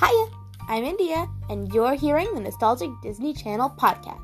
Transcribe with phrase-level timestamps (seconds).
[0.00, 0.26] Hiya,
[0.68, 4.22] I'm India, and you're hearing the Nostalgic Disney Channel podcast.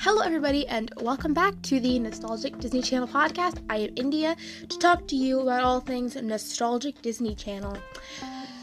[0.00, 3.64] Hello, everybody, and welcome back to the Nostalgic Disney Channel podcast.
[3.70, 4.36] I am India
[4.68, 7.78] to talk to you about all things Nostalgic Disney Channel.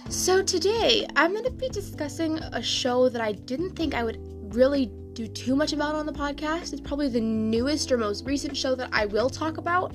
[0.10, 4.18] So, today I'm going to be discussing a show that I didn't think I would
[4.56, 6.72] really do too much about on the podcast.
[6.72, 9.94] It's probably the newest or most recent show that I will talk about,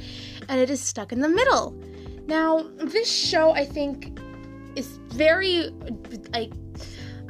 [0.50, 1.74] and it is Stuck in the Middle.
[2.26, 4.20] Now, this show I think
[4.76, 5.70] is very
[6.34, 6.52] like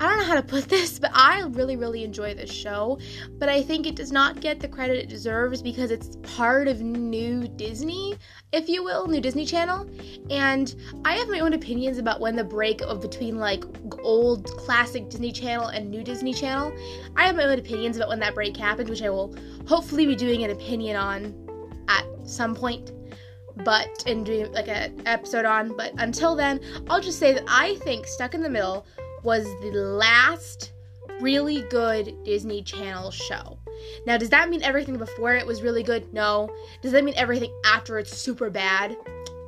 [0.02, 2.98] I don't know how to put this, but I really, really enjoy this show.
[3.38, 6.80] But I think it does not get the credit it deserves because it's part of
[6.80, 8.16] New Disney,
[8.50, 9.88] if you will, New Disney Channel.
[10.28, 13.62] And I have my own opinions about when the break of between like
[14.02, 16.76] old classic Disney Channel and New Disney Channel.
[17.14, 19.36] I have my own opinions about when that break happened, which I will
[19.68, 21.32] hopefully be doing an opinion on
[21.86, 22.90] at some point
[23.64, 25.76] but and doing like an episode on.
[25.76, 28.86] But until then, I'll just say that I think Stuck in the Middle
[29.22, 30.72] was the last
[31.20, 33.58] really good Disney Channel show.
[34.06, 36.12] Now, does that mean everything before it was really good?
[36.12, 36.54] No.
[36.82, 38.96] Does that mean everything after it's super bad?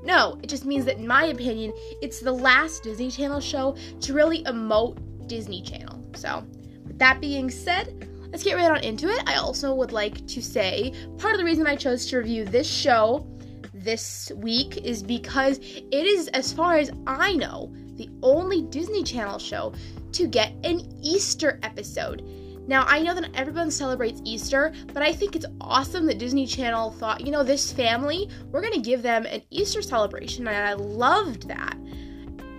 [0.03, 0.39] No.
[0.43, 4.45] It just means that, in my opinion, it's the last Disney Channel show to really
[4.45, 6.05] emote Disney Channel.
[6.15, 6.45] So,
[6.87, 9.23] with that being said, let's get right on into it.
[9.27, 12.69] I also would like to say part of the reason I chose to review this
[12.69, 13.27] show
[13.73, 19.39] this week is because it is, as far as I know, the only Disney Channel
[19.39, 19.73] show
[20.13, 22.23] to get an Easter episode.
[22.67, 26.93] Now, I know that everyone celebrates Easter, but I think it's awesome that Disney Channel
[26.93, 30.73] thought, you know, this family, we're going to give them an Easter celebration, and I
[30.73, 31.77] loved that.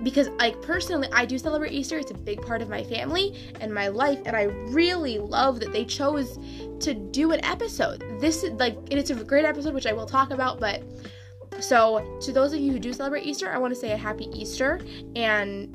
[0.03, 1.97] Because, like, personally, I do celebrate Easter.
[1.97, 5.73] It's a big part of my family and my life, and I really love that
[5.73, 6.37] they chose
[6.81, 8.03] to do an episode.
[8.19, 10.83] This is, like, and it's a great episode, which I will talk about, but
[11.59, 14.29] so, to those of you who do celebrate Easter, I want to say a happy
[14.33, 14.79] Easter.
[15.15, 15.73] And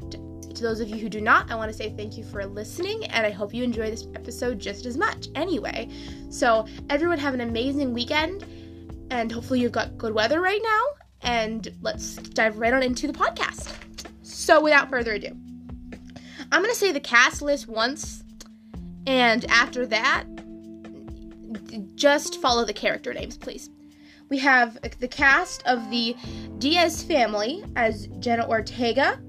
[0.55, 3.05] to those of you who do not, I want to say thank you for listening.
[3.07, 5.29] And I hope you enjoy this episode just as much.
[5.35, 5.89] Anyway,
[6.31, 8.45] so everyone have an amazing weekend.
[9.11, 10.83] And hopefully, you've got good weather right now.
[11.23, 13.75] And let's dive right on into the podcast.
[14.23, 15.37] So, without further ado,
[16.53, 18.23] I'm going to say the cast list once.
[19.07, 20.25] And after that,
[21.97, 23.71] just follow the character names, please
[24.31, 26.17] we have the cast of the
[26.59, 29.21] Diaz family as Jenna Ortega,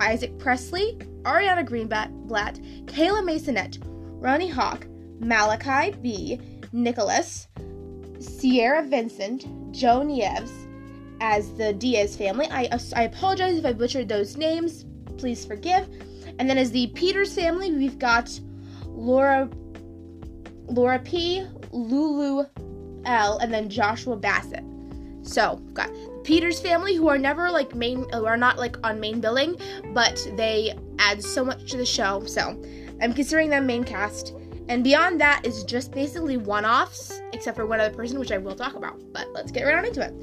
[0.00, 3.78] Isaak Presley, Ariana Greenblatt, Kayla Maisonet,
[4.20, 4.86] Ronni Hawk,
[5.18, 6.40] Malachi B,
[6.72, 7.48] Nicholas,
[8.20, 10.52] Sierra Vincent, Joe Nieves
[11.20, 12.46] as the Diaz family.
[12.50, 14.86] I, I apologize if I butchered those names.
[15.16, 15.88] Please forgive.
[16.38, 18.38] And then as the Peters family, we've got
[18.86, 19.50] Laura
[20.68, 22.46] Laura P, Lulu
[23.08, 24.64] L, and then Joshua Bassett.
[25.22, 25.90] So, got
[26.24, 29.56] Peters family who are never like main, who are not like on main billing,
[29.92, 32.24] but they add so much to the show.
[32.26, 32.60] So,
[33.02, 34.34] I'm considering them main cast.
[34.68, 38.54] And beyond that is just basically one-offs, except for one other person, which I will
[38.54, 39.00] talk about.
[39.14, 40.14] But let's get right on into it.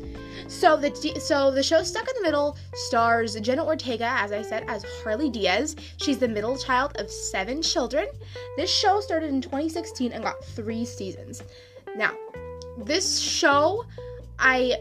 [0.48, 4.66] So the so the show Stuck in the Middle stars Jenna Ortega, as I said,
[4.68, 5.76] as Harley Diaz.
[5.98, 8.06] She's the middle child of seven children.
[8.56, 11.42] This show started in 2016 and got three seasons.
[11.96, 12.12] Now,
[12.78, 13.86] this show,
[14.40, 14.78] I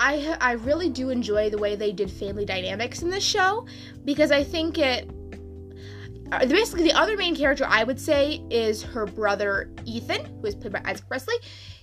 [0.00, 3.66] I I really do enjoy the way they did family dynamics in this show
[4.04, 5.10] because I think it
[6.32, 10.54] uh, basically the other main character I would say is her brother Ethan, who is
[10.54, 11.34] played by Isaak Presley.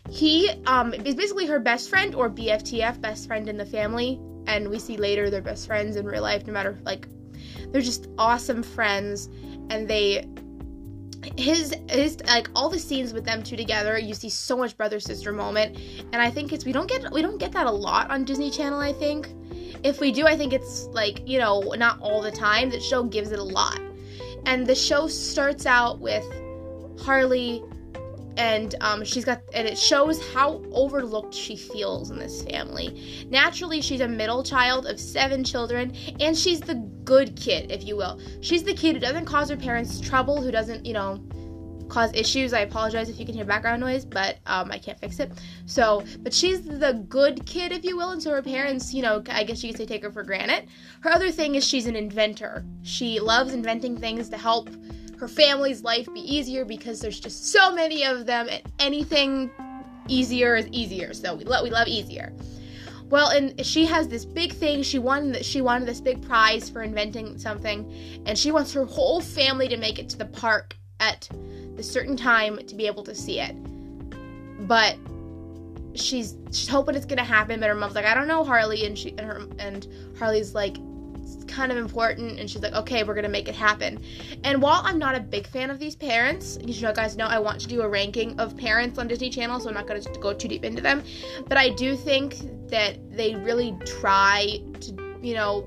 [0.10, 4.70] He um, is basically her best friend or BFTF, best friend in the family, and
[4.70, 6.48] we see later they're best friends in real life.
[6.48, 7.08] No matter like,
[7.72, 9.28] they're just awesome friends,
[9.70, 10.30] and they
[11.38, 15.00] his his like all the scenes with them two together you see so much brother
[15.00, 15.78] sister moment.
[16.14, 18.52] And i think it's we don't get we don't get that a lot on disney
[18.52, 19.30] channel i think.
[19.84, 22.70] If we do i think it's like you know not all the time.
[22.70, 23.80] The show gives it a lot.
[24.46, 26.26] And the show starts out with
[27.00, 27.64] harley
[28.38, 33.26] and um, she's got and it shows how overlooked she feels in this family.
[33.30, 36.76] Naturally she's a middle child of seven children and she's the
[37.08, 38.20] good kid if you will.
[38.42, 41.24] She's the kid who doesn't cause her parents trouble who doesn't you know
[41.88, 42.52] cause issues.
[42.52, 45.32] I apologize if you can hear background noise but um, i can't fix it.
[45.66, 49.24] So but she's the good kid if you will and so her parents you know
[49.30, 50.68] i guess you could say take her for granted.
[51.00, 52.66] Her other thing is she's an inventor.
[52.84, 54.70] She loves inventing things to help
[55.18, 59.50] her family's life be easier because there's just so many of them and anything
[60.10, 61.14] easier is easier.
[61.14, 62.34] So we love we love easier.
[63.10, 64.84] Well, and she has this big thing.
[64.84, 67.92] She won she won this big prize for inventing something,
[68.26, 71.30] and she wants her whole family to make it to the park at
[71.76, 73.56] the certain time to be able to see it.
[74.68, 74.98] But
[75.94, 78.98] she's she's hoping it's gonna happen, but her mom's like, I don't know, Harley, and
[78.98, 79.88] she and her and
[80.20, 80.78] Harley's like,
[81.48, 84.04] kind of important, and she's like, okay, we're gonna make it happen.
[84.44, 87.40] And while I'm not a big fan of these parents, you know, guys know I
[87.40, 90.34] want to do a ranking of parents on Disney Channel, so I'm not gonna go
[90.34, 91.04] too deep into them.
[91.48, 92.38] But I do think
[92.70, 95.62] that they really try to, you know,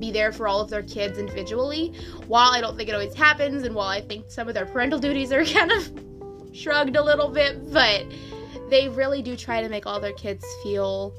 [0.00, 1.92] be there for all of their kids individually.
[2.26, 4.98] While I don't think it always happens, and while I think some of their parental
[5.06, 5.90] duties are kind of
[6.52, 8.04] shrugged a little bit, but
[8.70, 11.14] they really do try to make all their kids feel,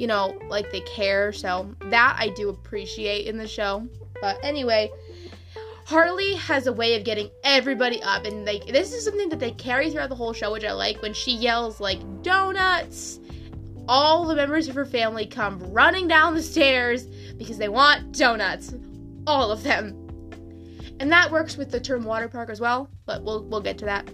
[0.00, 1.30] you know, like they care.
[1.30, 3.86] So that I do appreciate in the show.
[4.22, 4.90] But anyway,
[5.84, 9.50] Harley has a way of getting everybody up, and like this is something that they
[9.50, 11.02] carry throughout the whole show, which I like.
[11.02, 13.20] When she yells like donuts,
[13.88, 17.04] all the members of her family come running down the stairs
[17.36, 18.74] because they want donuts,
[19.26, 19.94] all of them.
[20.98, 23.84] And that works with the term water park as well, but we'll we'll get to
[23.84, 24.10] that.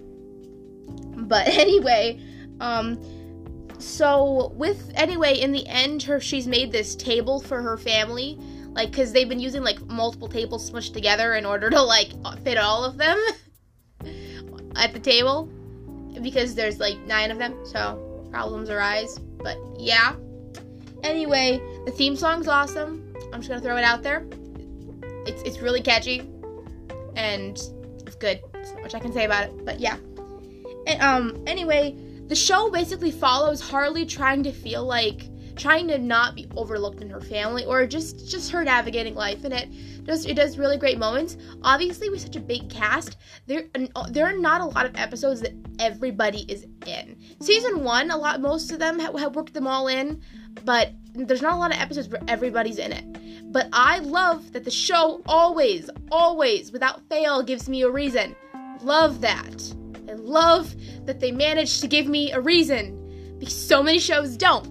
[1.29, 2.21] But anyway,
[2.59, 2.99] um,
[3.79, 8.37] so with anyway, in the end, her she's made this table for her family,
[8.71, 12.09] like because they've been using like multiple tables smushed together in order to like
[12.43, 13.17] fit all of them
[14.75, 15.45] at the table,
[16.21, 19.19] because there's like nine of them, so problems arise.
[19.19, 20.15] But yeah.
[21.03, 23.13] Anyway, the theme song's awesome.
[23.31, 24.25] I'm just gonna throw it out there.
[25.27, 26.21] It's it's really catchy,
[27.15, 27.57] and
[28.07, 28.41] it's good.
[28.63, 29.65] So much I can say about it.
[29.65, 29.97] But yeah.
[30.87, 31.43] And, um.
[31.45, 31.95] Anyway
[32.27, 37.09] the show basically follows Harley trying to feel like trying to not be overlooked in
[37.09, 39.69] her family or just just her navigating life and it
[40.05, 41.37] does it does really great moments.
[41.63, 43.65] Obviously with such a big cast there
[43.95, 47.17] uh, there are not a lot of episodes that everybody is in.
[47.41, 50.21] Season one a lot most of them have, have worked them all in
[50.63, 53.51] but there's not a lot of episodes where everybody's in it.
[53.51, 58.35] But i love that the show always always without fail gives me a reason.
[58.81, 59.73] Love that
[60.17, 60.73] Love
[61.05, 64.67] that they managed to give me a reason because so many shows don't.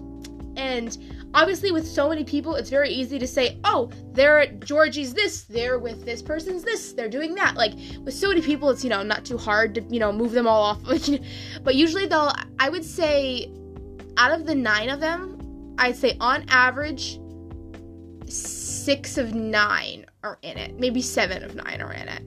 [0.57, 0.97] And
[1.33, 5.43] obviously, with so many people, it's very easy to say, oh, they're at Georgie's this,
[5.43, 7.55] they're with this person's this, they're doing that.
[7.55, 7.73] Like,
[8.03, 10.47] with so many people, it's, you know, not too hard to, you know, move them
[10.47, 10.81] all off.
[11.63, 13.51] but usually, though, I would say
[14.17, 17.19] out of the nine of them, I'd say on average,
[18.27, 20.79] six of nine are in it.
[20.79, 22.23] Maybe seven of nine are in it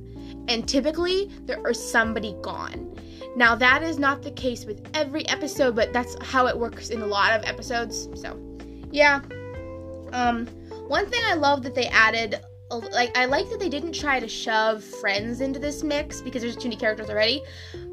[0.50, 2.94] and typically there are somebody gone.
[3.36, 7.00] Now, that is not the case with every episode, but that's how it works in
[7.00, 8.08] a lot of episodes.
[8.14, 8.38] So,
[8.90, 9.22] yeah.
[10.12, 10.46] Um,
[10.88, 12.40] one thing I love that they added,
[12.70, 16.56] like, I like that they didn't try to shove friends into this mix because there's
[16.56, 17.42] too many characters already.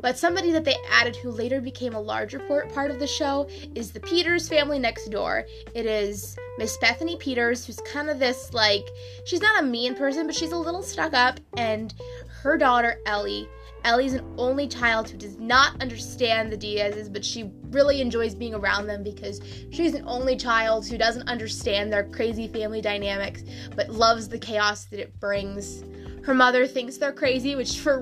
[0.02, 3.92] But somebody that they added who later became a larger part of the show is
[3.92, 5.46] the Peters family next door.
[5.76, 8.88] It is Miss Bethany Peters, who's kind of this, like,
[9.26, 11.94] she's not a mean person, but she's a little stuck up, and
[12.42, 13.48] her daughter, Ellie.
[13.84, 18.54] Ellie's an only child who does not understand the Diazes, but she really enjoys being
[18.54, 19.42] around them because
[19.72, 23.44] she's an only child who doesn't understand their crazy family dynamics,
[23.76, 25.84] but loves the chaos that it brings.
[26.26, 28.02] Her mother thinks they're crazy, which for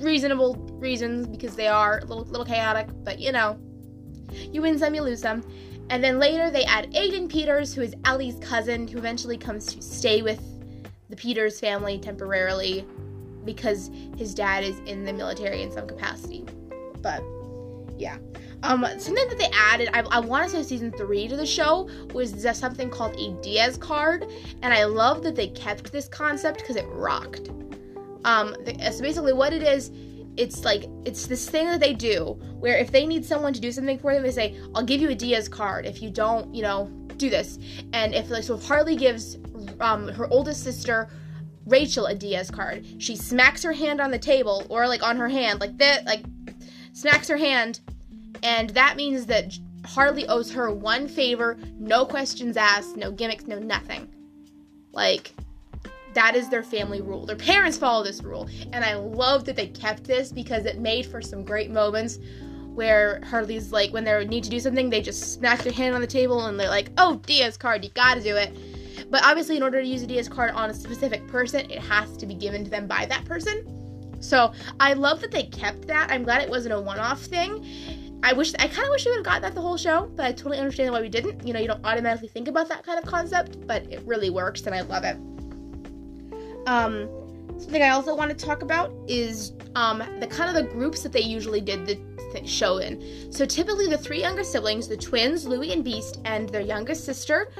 [0.00, 3.58] reasonable reasons because they are a little, little chaotic, but you know,
[4.52, 5.44] you win some, you lose some.
[5.90, 9.82] And then later they add Aidan Peters, who is Ellie's cousin, who eventually comes to
[9.82, 10.40] stay with
[11.08, 12.86] the Peters family temporarily
[13.44, 16.44] because his dad is in the military in some capacity.
[17.02, 17.22] But
[18.00, 18.18] yeah.
[18.62, 21.88] Um, something that they added, I, I want to say season three to the show
[22.12, 24.26] was something called a Diaz card,
[24.62, 27.50] and I love that they kept this concept because it rocked.
[28.24, 28.54] Um,
[28.92, 29.90] so basically, what it is,
[30.36, 33.72] it's like it's this thing that they do where if they need someone to do
[33.72, 36.62] something for them, they say, "I'll give you a Diaz card if you don't, you
[36.62, 37.58] know, do this."
[37.94, 39.38] And if like so, if Harley gives
[39.80, 41.08] um, her oldest sister
[41.70, 42.84] Rachel a Diaz card.
[42.98, 46.24] She smacks her hand on the table or like on her hand, like that, like
[46.92, 47.80] smacks her hand,
[48.42, 53.58] and that means that Harley owes her one favor, no questions asked, no gimmicks, no
[53.58, 54.08] nothing.
[54.92, 55.32] Like
[56.14, 57.24] that is their family rule.
[57.24, 61.06] Their parents follow this rule, and I love that they kept this because it made
[61.06, 62.18] for some great moments
[62.74, 66.00] where Harley's like when they need to do something, they just smack their hand on
[66.00, 68.52] the table and they're like, "Oh, Diaz card, you gotta do it."
[69.10, 72.16] But obviously, in order to use a Diaz card on a specific person, it has
[72.16, 73.66] to be given to them by that person.
[74.20, 76.10] So I love that they kept that.
[76.10, 77.64] I'm glad it wasn't a one-off thing.
[78.22, 80.26] I wish I kind of wish we would have got that the whole show, but
[80.26, 81.46] I totally understand why we didn't.
[81.46, 84.62] You know, you don't automatically think about that kind of concept, but it really works
[84.66, 85.16] and I love it.
[86.66, 87.08] Um,
[87.58, 91.12] something I also want to talk about is um, the kind of the groups that
[91.12, 91.98] they usually did the
[92.32, 93.32] th- show in.
[93.32, 97.50] So typically, the three younger siblings, the twins, Lewie and Beast, and their youngest sister,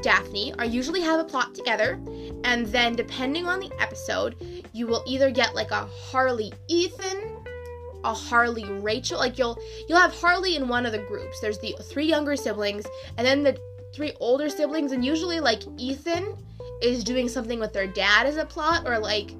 [0.00, 2.00] Daphne are usually have a plot together,
[2.44, 4.36] and then depending on the episode,
[4.72, 7.44] you will either get like a Harley Ethan,
[8.04, 9.18] a Harley Rachel.
[9.18, 9.58] Like you'll
[9.88, 11.40] you'll have Harley in one of the groups.
[11.40, 12.84] There's the three younger siblings
[13.16, 13.58] and then the
[13.94, 16.36] three older siblings and usually like Ethan
[16.80, 19.32] is doing something with their dad as a plot or like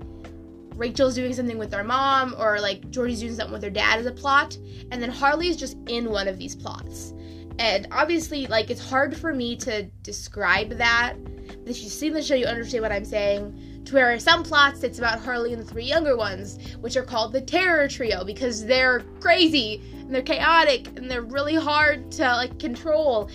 [0.76, 4.06] Rachel's doing something with their mom or like Georgie's doing something with their dad as
[4.06, 4.56] a plot
[4.90, 7.14] and then Harley's just in one of these plots.
[7.58, 11.14] And obviously like it's hard for me to describe that.
[11.24, 14.82] But if you've seen the show you understand what I'm saying to where some plots
[14.82, 18.64] it's about Harley and the three younger ones, which are called the Terror Trio because
[18.64, 23.28] they're crazy and they're chaotic and they're really hard to like control.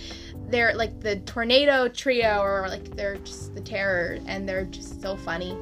[0.48, 5.16] They're like the Tornado Trio or like they're just the terror and they're just so
[5.16, 5.56] funny.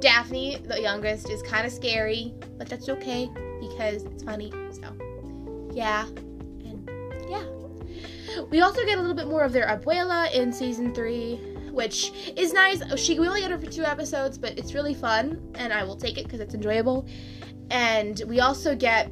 [0.00, 4.52] Daphne, the youngest, is kind of scary, but that's okay because it's funny.
[4.72, 4.92] So,
[5.72, 6.06] yeah.
[6.64, 6.90] And
[7.30, 7.44] yeah.
[8.50, 12.52] We also get a little bit more of their abuela in season 3 which is
[12.52, 12.82] nice.
[13.00, 15.96] She we only get her for two episodes, but it's really fun, and I will
[15.96, 17.08] take it because it's enjoyable.
[17.70, 19.10] And we also get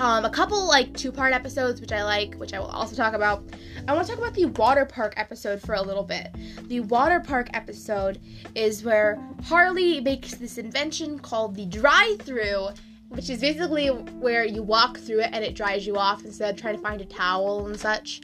[0.00, 3.14] um, a couple like two part episodes, which I like, which I will also talk
[3.14, 3.44] about.
[3.88, 6.28] I want to talk about the water park episode for a little bit.
[6.68, 8.20] The water park episode
[8.54, 12.68] is where Harley makes this invention called the dry through,
[13.10, 16.60] which is basically where you walk through it and it dries you off instead of
[16.60, 18.22] trying to find a towel and such.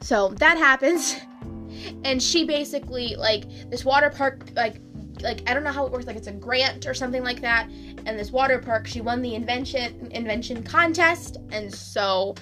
[0.00, 1.16] So that happens.
[2.04, 4.80] and she basically like this water park like
[5.22, 7.68] like I don't know how it works like it's a grant or something like that
[8.06, 12.34] and this water park she won the invention invention contest and so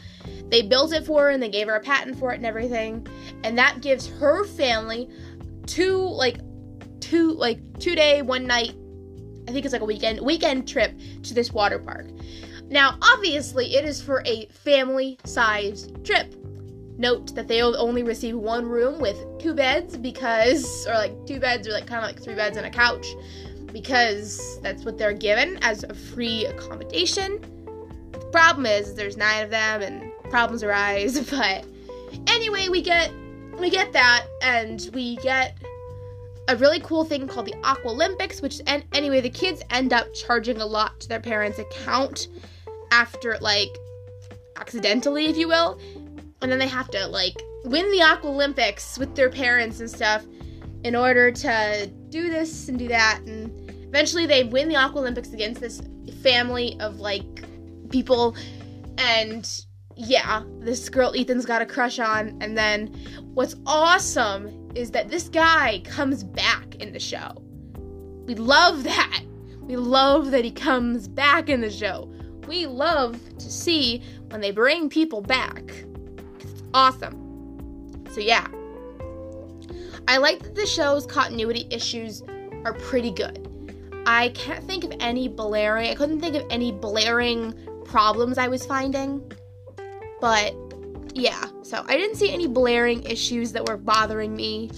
[0.48, 3.06] they built it for her and they gave her a patent for it and everything
[3.44, 5.08] and that gives her family
[5.66, 6.38] two like
[7.00, 8.74] two like two day one night
[9.48, 10.92] I think it's like a weekend weekend trip
[11.24, 12.06] to this water park
[12.68, 16.34] now obviously it is for a family sized trip
[16.98, 21.68] Note that they only receive one room with two beds because, or like two beds,
[21.68, 23.06] or like kind of like three beds and a couch,
[23.70, 27.38] because that's what they're given as a free accommodation.
[28.12, 31.20] The problem is there's nine of them and problems arise.
[31.30, 31.66] But
[32.28, 33.12] anyway, we get
[33.58, 35.58] we get that, and we get
[36.48, 40.12] a really cool thing called the Aqua Olympics, which and anyway the kids end up
[40.14, 42.28] charging a lot to their parents' account
[42.92, 43.70] after like
[44.56, 45.78] accidentally, if you will,
[46.42, 47.34] and then they have to like
[47.64, 50.24] win the Aqua Olympics with their parents and stuff
[50.84, 53.20] in order to do this and do that.
[53.26, 55.82] And eventually they win the Aqua Olympics against this
[56.22, 57.44] family of like
[57.90, 58.36] people.
[58.98, 59.48] And
[59.96, 62.38] yeah, this girl Ethan's got a crush on.
[62.40, 62.94] And then
[63.34, 67.42] what's awesome is that this guy comes back in the show.
[68.26, 69.22] We love that.
[69.62, 72.12] We love that he comes back in the show.
[72.46, 75.64] We love to see when they bring people back
[76.38, 78.04] It's awesome.
[78.10, 78.46] So, yeah.
[80.08, 82.22] I like that the show's continuity issues
[82.64, 83.42] are pretty good.
[84.06, 87.54] I can't think of any blaring, I couldn't think of any blaring
[87.84, 89.32] problems I was finding.
[90.20, 90.54] But
[91.16, 94.70] yeah, so I didn't see any blaring issues that were bothering me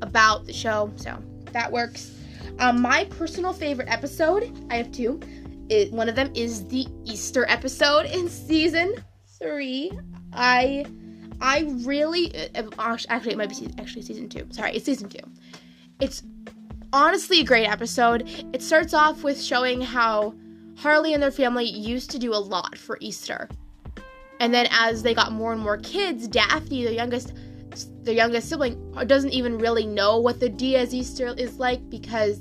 [0.00, 0.92] about the show.
[0.94, 1.20] So
[1.52, 2.16] that works.
[2.60, 5.20] Um, my personal favorite episode, I have two.
[5.68, 8.94] It, one of them is the Easter episode in season
[9.40, 9.90] three.
[10.32, 10.86] I
[11.40, 14.46] I really uh, uh, actually it might be actually season two.
[14.50, 15.24] Sorry, it's season two.
[16.00, 16.22] It's
[16.92, 18.28] honestly a great episode.
[18.52, 20.34] It starts off with showing how
[20.76, 23.48] Harley and their family used to do a lot for Easter.
[24.42, 27.32] And then as they got more and more kids, Daphne, the youngest
[28.02, 32.40] the youngest sibling, doesn't even really know what the Diaz Easter is like because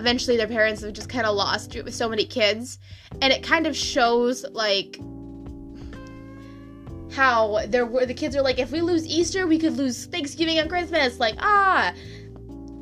[0.00, 2.80] eventually their parents have just kind of lost it with so many kids.
[3.22, 4.98] And it kind of shows like
[7.12, 10.58] how there were the kids are like, if we lose Easter, we could lose Thanksgiving
[10.58, 11.20] and Christmas.
[11.20, 11.92] Like ah,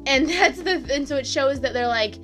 [0.06, 2.14] and that's the and so it shows that they're like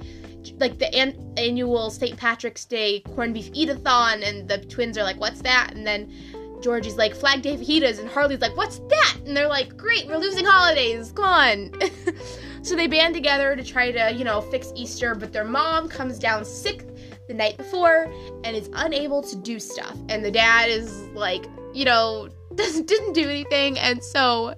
[0.59, 2.17] like the an- annual St.
[2.17, 6.13] Patrick's Day corned beef eat-a-thon, and the twins are like, "What's that?" And then
[6.61, 10.19] Georgie's like, "Flag Day fajitas," and Harley's like, "What's that?" And they're like, "Great, we're
[10.19, 11.13] losing holidays.
[11.13, 11.73] Come on."
[12.63, 16.19] so they band together to try to you know fix Easter, but their mom comes
[16.19, 16.85] down sick
[17.29, 18.13] the night before
[18.45, 23.13] and is unable to do stuff, and the dad is like you know, doesn't didn't
[23.13, 24.55] do anything, and so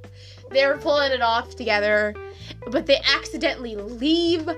[0.50, 2.14] they're pulling it off together,
[2.70, 4.48] but they accidentally leave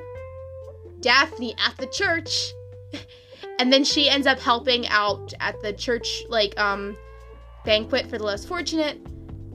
[1.06, 2.52] Daphne at the church,
[3.60, 6.96] and then she ends up helping out at the church like um
[7.64, 8.98] banquet for the less fortunate,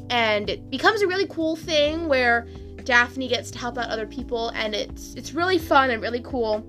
[0.10, 2.48] and it becomes a really cool thing where
[2.86, 6.66] Daphne gets to help out other people, and it's it's really fun and really cool.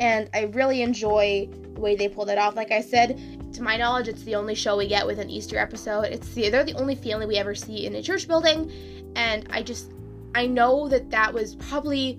[0.00, 2.56] And I really enjoy the way they pull it off.
[2.56, 5.58] Like I said, to my knowledge, it's the only show we get with an Easter
[5.58, 6.06] episode.
[6.06, 8.72] It's the they're the only family we ever see in a church building,
[9.14, 9.92] and I just
[10.34, 12.18] I know that that was probably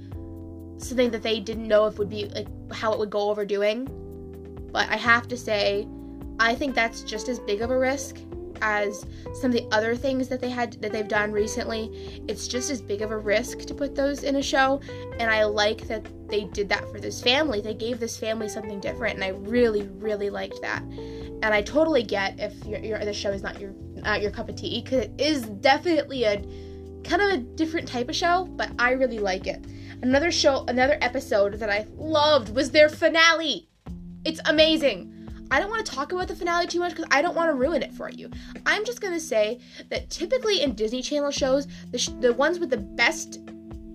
[0.88, 3.88] something that they didn't know if would be like how it would go over doing.
[4.72, 5.88] But I have to say,
[6.40, 8.18] I think that's just as big of a risk
[8.62, 12.24] as some of the other things that they had that they've done recently.
[12.28, 14.80] It's just as big of a risk to put those in a show,
[15.20, 17.62] and I like that they did that for this family.
[17.62, 20.82] They gave this family something different, and I really, really liked that.
[20.82, 24.56] And I totally get if your the show is not your not your cup of
[24.56, 26.42] tea because it is definitely a
[27.04, 29.66] kind of a different type of show, but I really like it.
[30.02, 33.70] Another show, another episode that I loved was their finale.
[34.26, 35.10] It's amazing.
[35.52, 37.54] I don't want to talk about the finale too much because I don't want to
[37.54, 38.32] ruin it for you.
[38.66, 42.60] I'm just going to say that typically in Disney Channel shows, the, sh- the ones
[42.60, 43.40] with the best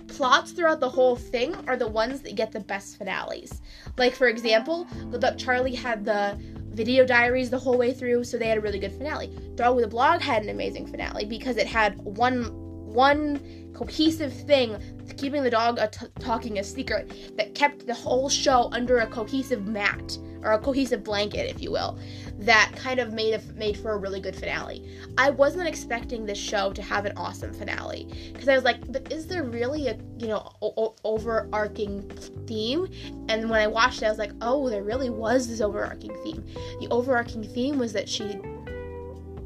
[0.06, 3.60] plots throughout the whole thing are the ones that get the best finales.
[3.96, 6.38] Like, for example, Good Luck Charlie had the
[6.70, 9.36] video diaries the whole way through, so they had a really good finale.
[9.56, 14.76] Dog with a Blog had an amazing finale because it had one one cohesive thing
[15.16, 19.06] keeping the dog a t- talking a secret that kept the whole show under a
[19.06, 21.98] cohesive mat or a cohesive blanket, if you will,
[22.38, 24.88] that kind of made made for a really good finale.
[25.18, 29.12] I wasn't expecting this show to have an awesome finale because I was like, but
[29.12, 32.08] is there really a you know o- overarching
[32.46, 32.88] theme?
[33.28, 36.44] And when I watched it, I was like, oh, there really was this overarching theme.
[36.80, 38.40] The overarching theme was that she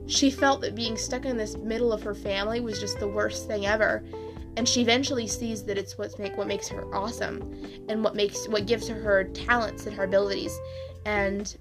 [0.07, 3.47] she felt that being stuck in this middle of her family was just the worst
[3.47, 4.03] thing ever.
[4.57, 7.55] And she eventually sees that it's what make what makes her awesome
[7.89, 10.59] and what makes what gives her her talents and her abilities.
[11.07, 11.57] And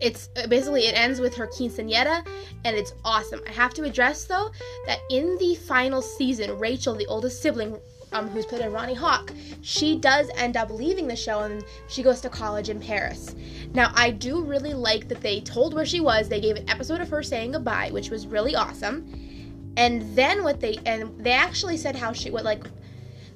[0.00, 2.26] it's basically it ends with her quinceanera
[2.64, 3.40] and it's awesome.
[3.46, 4.50] I have to address though
[4.86, 7.78] that in the final season rachel the oldest sibling
[8.12, 12.02] um, who's played by Ronni Hawk, she does end up leaving the show and she
[12.02, 13.34] goes to college in Paris.
[13.74, 16.28] Now, I do really like that they told where she was.
[16.28, 19.30] They gave an episode of her saying goodbye, which was really awesome
[19.76, 22.64] and then what they and they actually said how she would like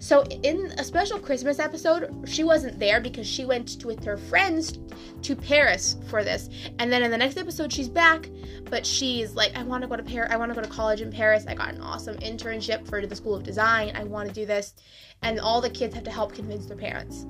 [0.05, 4.19] so in a special christmas episode she wasn't there because she went to, with her
[4.19, 4.79] friends
[5.23, 6.51] to paris for this.
[6.79, 8.29] And then in the next episode she's back
[8.65, 11.01] but she's like i want to go to paris i want to go to college
[11.01, 11.47] in paris.
[11.49, 13.93] I got an awesome internship for the school of design.
[13.95, 14.75] I want to do this.
[15.23, 17.25] And all the kids have to help convince their parents.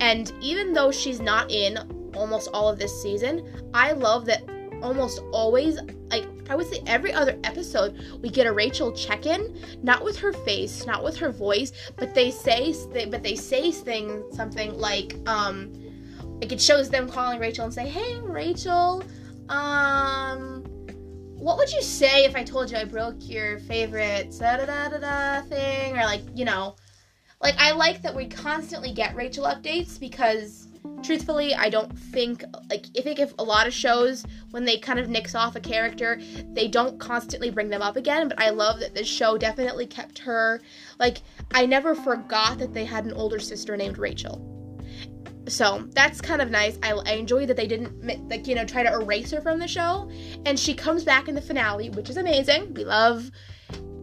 [0.00, 1.78] And even though she's not in
[2.16, 4.42] almost all of this season i love that
[4.82, 5.78] almost always
[6.10, 10.32] like I would say every other episode we get a Rachel check-in, not with her
[10.32, 12.74] face, not with her voice, but they say
[13.10, 15.72] but they say things something like um
[16.40, 19.02] like it shows them calling Rachel and say, "Hey Rachel,
[19.48, 20.64] um
[21.38, 24.88] what would you say if I told you I broke your favorite da da da
[24.88, 25.96] da da thing?
[25.96, 26.76] Or like, you know,
[27.40, 30.65] like I like that we constantly get Rachel updates because
[31.06, 34.98] truthfully, I don't think like I think if a lot of shows when they kind
[34.98, 36.20] of nix off a character,
[36.52, 38.28] they don't constantly bring them up again.
[38.28, 40.60] But I love that this show definitely kept her
[40.98, 41.18] like
[41.52, 44.52] I never forgot that they had an older sister named Rachel.
[45.48, 46.76] So that's kind of nice.
[46.82, 49.68] I, I enjoy that they didn't like you know try to erase her from the
[49.68, 50.10] show,
[50.44, 52.74] and she comes back in the finale, which is amazing.
[52.74, 53.30] We love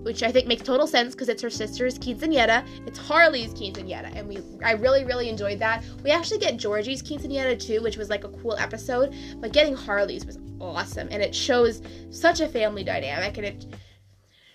[0.03, 2.65] which I think makes total sense because it's her sister's quinceanera.
[2.85, 5.83] It's Harley's quinceanera, and we I really really enjoyed that.
[6.03, 10.25] We actually get Georgie's quinceanera too, which was like a cool episode, but getting Harley's
[10.25, 13.65] was awesome, and it shows such a family dynamic, and it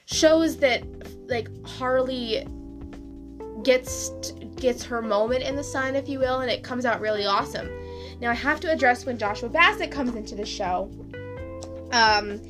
[0.06, 0.82] shows that
[1.28, 2.46] like Harley
[3.62, 4.11] gets
[4.56, 7.68] gets her moment in the sun, if you will, and it comes out really awesome.
[8.20, 10.90] Now I have to address when Joshua Bassett comes into the show.
[11.92, 12.40] Um,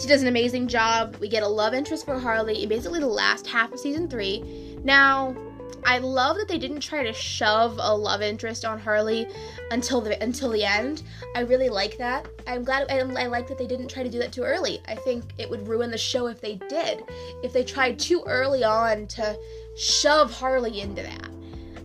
[0.00, 1.16] she does an amazing job.
[1.20, 4.42] We get a love interest for Harley in basically the last half of season three.
[4.82, 5.36] Now,
[5.86, 9.28] I love that they didn't try to shove a love interest on Harley
[9.70, 11.02] until the until the end.
[11.36, 12.26] I really like that.
[12.46, 14.80] I'm glad I, I like that they didn't try to do that too early.
[14.88, 17.04] I think it would ruin the show if they did.
[17.42, 19.36] If they tried too early on to
[19.76, 21.28] shove Harley into that.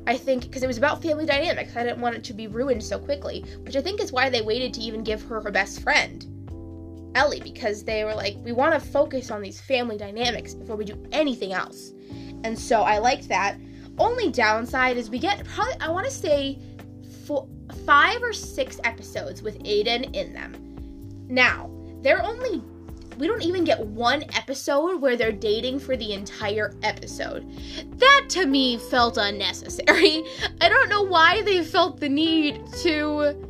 [0.08, 1.76] I think because it was about family dynamics.
[1.76, 4.42] I didn't want it to be ruined so quickly, which I think is why they
[4.42, 6.26] waited to even give her her best friend.
[7.16, 10.86] Ellie because they were like, we want to focus on these family dynamics before we
[10.86, 11.92] do anything else.
[12.44, 13.58] And so I liked that.
[13.98, 16.60] Only downside is we get probably, I want to say,
[17.26, 17.48] four,
[17.86, 20.54] five or six episodes with Aidan in them.
[21.28, 21.70] Now,
[22.02, 22.64] they're only,
[23.18, 27.46] we don't even get one episode where they're dating for the entire episode.
[27.98, 30.24] That to me felt unnecessary.
[30.62, 33.49] I don't know why they felt the need to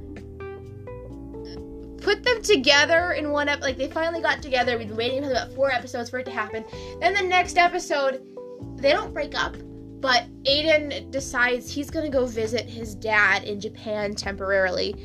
[2.09, 4.79] put them together in one ep- like they finally got together.
[4.79, 6.65] We've been waiting for about four episodes for it to happen.
[6.99, 8.23] Then the next episode,
[8.77, 9.55] they don't break up,
[10.01, 14.95] but Aidan decides he's gonna go visit his dad in Japan temporarily.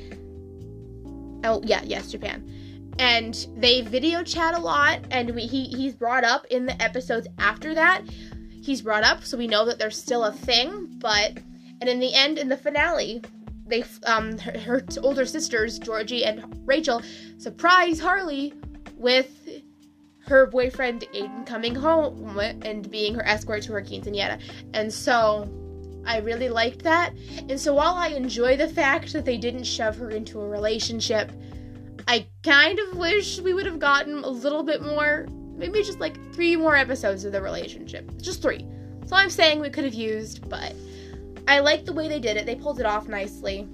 [1.44, 2.50] Oh yeah, yes, Japan.
[2.98, 7.28] And they video chat a lot, and we, he he's brought up in the episodes
[7.38, 8.02] after that.
[8.62, 10.96] he's brought up, so we know that there's still a thing.
[11.00, 11.36] But
[11.82, 13.22] and in the end, in the finale,
[13.66, 17.02] they um her, her older sisters Georgie and Rachel
[17.38, 18.54] surprise Harley
[18.96, 19.48] with
[20.26, 24.40] her boyfriend Aidan coming home and being her escort to her quinceanera.
[24.72, 25.48] And so
[26.06, 27.12] I really liked that.
[27.48, 31.30] And so while I enjoy the fact that they didn't shove her into a relationship,
[32.06, 36.16] I kind of wish we would have gotten a little bit more, maybe just like
[36.34, 38.10] three more episodes of the relationship.
[38.20, 38.66] Just three.
[39.06, 40.74] So I'm saying we could have used, but
[41.46, 42.46] I like the way they did it.
[42.46, 43.68] They pulled it off nicely.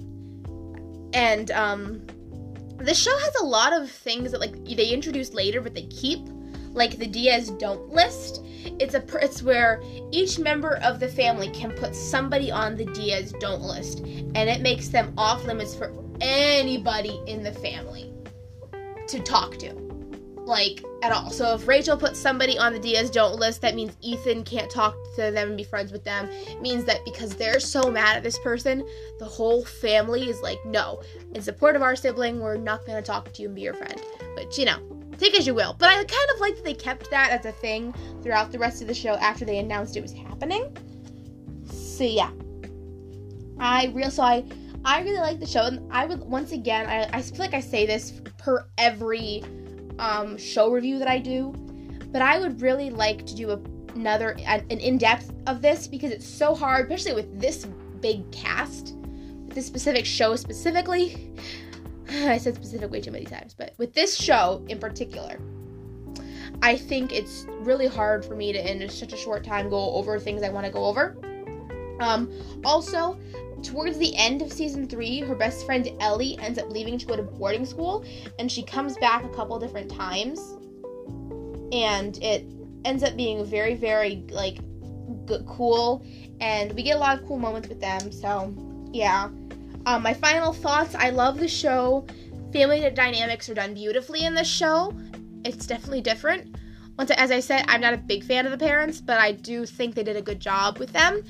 [1.13, 2.05] And um
[2.77, 6.27] the show has a lot of things that like they introduce later but they keep
[6.73, 8.43] like the Diaz don't list.
[8.79, 9.81] It's a it's where
[10.11, 14.61] each member of the family can put somebody on the Diaz don't list, and it
[14.61, 18.13] makes them off limits for anybody in the family
[19.07, 19.73] to talk to,
[20.45, 21.29] like at all.
[21.29, 24.95] So if Rachel puts somebody on the Diaz don't list, that means Ethan can't talk
[25.15, 26.29] to them and be friends with them.
[26.31, 28.87] It means that because they're so mad at this person,
[29.19, 31.01] the whole family is like, no,
[31.33, 34.01] in support of our sibling, we're not gonna talk to you and be your friend.
[34.35, 34.79] But you know,
[35.17, 35.75] take as you will.
[35.77, 38.81] But I kind of like that they kept that as a thing throughout the rest
[38.81, 40.75] of the show after they announced it was happening.
[41.65, 42.31] So yeah,
[43.59, 44.43] I real so I
[44.83, 47.59] I really like the show, and I would once again I I feel like I
[47.59, 49.43] say this per every
[49.99, 51.53] um, show review that I do,
[52.11, 53.59] but I would really like to do a,
[53.95, 57.65] another an in depth of this because it's so hard, especially with this
[58.01, 58.95] big cast,
[59.45, 61.31] with this specific show specifically.
[62.09, 65.39] I said specific way too many times, but with this show in particular,
[66.61, 70.19] I think it's really hard for me to in such a short time go over
[70.19, 71.17] things I want to go over.
[71.99, 72.31] Um,
[72.65, 73.19] also,
[73.63, 77.15] towards the end of season three, her best friend Ellie ends up leaving to go
[77.15, 78.03] to boarding school,
[78.39, 80.39] and she comes back a couple different times,
[81.71, 82.45] and it
[82.85, 84.59] ends up being very, very like
[85.25, 86.03] good, cool,
[86.39, 88.11] and we get a lot of cool moments with them.
[88.11, 88.53] So,
[88.91, 89.29] yeah.
[89.85, 92.05] Um, my final thoughts I love the show.
[92.53, 94.93] Family dynamics are done beautifully in this show.
[95.45, 96.55] It's definitely different.
[96.97, 99.65] Once, as I said, I'm not a big fan of the parents, but I do
[99.65, 101.23] think they did a good job with them.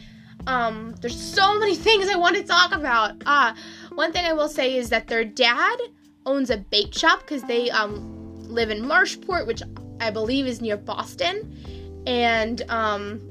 [0.47, 3.21] Um, there's so many things I want to talk about.
[3.25, 3.54] Uh,
[3.93, 5.77] one thing I will say is that their dad
[6.25, 9.62] owns a bake shop because they um, live in Marshport, which
[9.99, 13.21] I believe is near Boston, and um,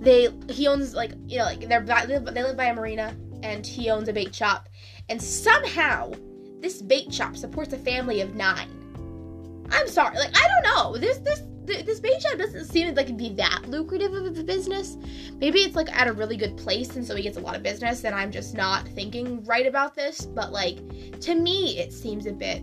[0.00, 3.90] they he owns like you know like they're they live by a marina and he
[3.90, 4.68] owns a bait shop.
[5.08, 6.12] And somehow,
[6.60, 8.68] this bait shop supports a family of nine.
[9.70, 10.96] I'm sorry, like I don't know.
[10.98, 14.96] This this this bait shop doesn't seem like it'd be that lucrative of a business.
[15.38, 17.62] Maybe it's like at a really good place, and so he gets a lot of
[17.62, 20.22] business, and I'm just not thinking right about this.
[20.22, 20.78] But like
[21.20, 22.62] to me, it seems a bit,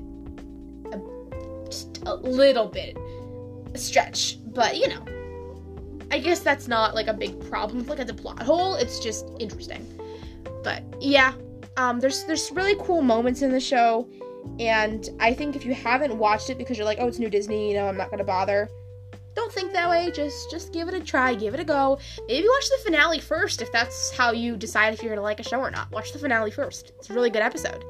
[0.92, 1.00] a,
[1.66, 2.98] just a little bit
[3.74, 4.38] a stretch.
[4.54, 5.06] But you know,
[6.12, 7.86] I guess that's not like a big problem.
[7.86, 8.76] Like it's a plot hole.
[8.76, 9.88] It's just interesting.
[10.63, 11.34] But yeah,
[11.78, 14.08] um, there's there's really cool moments in the show,
[14.60, 17.70] and I think if you haven't watched it because you're like, oh, it's new Disney,
[17.70, 18.70] you know, I'm not gonna bother.
[19.43, 20.10] Don't think that way.
[20.10, 21.99] Just just give it a try, give it a go.
[22.29, 25.43] Maybe watch the finale first if that's how you decide if you're gonna like a
[25.43, 25.91] show or not.
[25.91, 26.93] Watch the finale first.
[26.97, 27.84] It's a really good episode.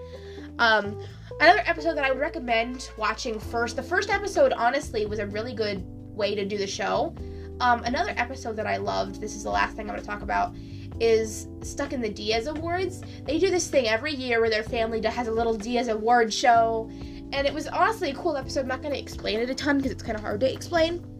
[0.57, 0.99] Um,
[1.39, 3.75] another episode that I would recommend watching first.
[3.75, 7.15] The first episode, honestly, was a really good way to do the show.
[7.59, 9.21] Um, another episode that I loved.
[9.21, 10.55] This is the last thing I'm gonna talk about
[10.99, 13.03] is stuck in the Diaz Awards.
[13.25, 16.89] They do this thing every year where their family has a little Diaz Award show,
[17.31, 18.61] and it was honestly a cool episode.
[18.61, 21.12] I'm not going to explain it a ton because it's kind of hard to explain.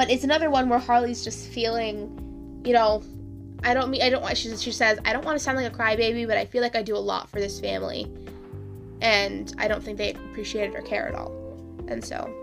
[0.00, 3.02] But it's another one where Harley's just feeling, you know,
[3.62, 4.38] I don't mean I don't want.
[4.38, 6.74] She she says I don't want to sound like a crybaby, but I feel like
[6.74, 8.10] I do a lot for this family,
[9.02, 11.34] and I don't think they appreciate it or care at all.
[11.86, 12.34] And so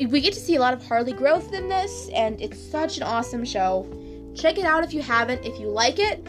[0.00, 3.04] we get to see a lot of Harley growth in this, and it's such an
[3.04, 3.86] awesome show.
[4.34, 5.44] Check it out if you haven't.
[5.44, 6.26] If you like it,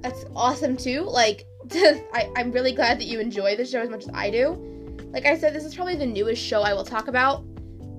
[0.00, 1.02] that's awesome too.
[1.02, 1.44] Like,
[1.74, 4.52] I, I'm really glad that you enjoy the show as much as I do.
[5.12, 7.44] Like I said, this is probably the newest show I will talk about,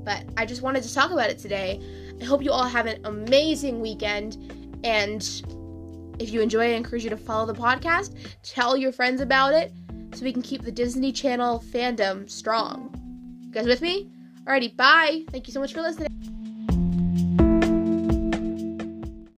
[0.06, 1.82] but I just wanted to talk about it today.
[2.22, 4.38] I hope you all have an amazing weekend,
[4.84, 5.22] and
[6.20, 9.74] if you enjoy I encourage you to follow the podcast, tell your friends about it,
[10.14, 12.94] so we can keep the Disney Channel fandom strong.
[13.44, 14.10] You guys with me?
[14.46, 15.24] Alrighty, bye.
[15.32, 16.35] Thank you so much for listening.